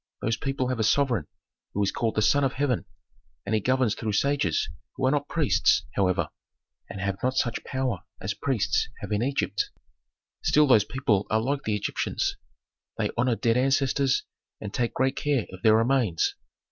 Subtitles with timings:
[0.23, 1.27] Those people have a sovereign
[1.75, 2.85] who is called the Son of Heaven,
[3.45, 6.29] and he governs through sages, who are not priests, however,
[6.89, 9.69] and have not such power as priests have in Egypt.
[10.41, 12.35] Still those people are like the Egyptians.
[12.97, 14.23] They honor dead ancestors
[14.59, 16.33] and take great care of their remains.